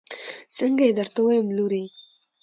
[0.57, 1.83] څنګه يې درته ووايم لورې.